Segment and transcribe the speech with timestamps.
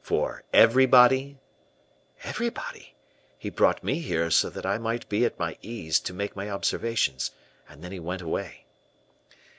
[0.00, 1.36] "For everybody?"
[2.22, 2.94] "Everybody.
[3.38, 6.48] He brought me here so that I might be at my ease to make my
[6.48, 7.32] observations,
[7.68, 8.64] and then he went away."